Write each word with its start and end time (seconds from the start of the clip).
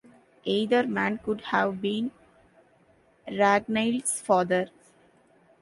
Either 0.45 0.87
man 0.87 1.19
could 1.19 1.41
have 1.41 1.79
been 1.79 2.09
Ragnailt's 3.27 4.19
father. 4.19 4.71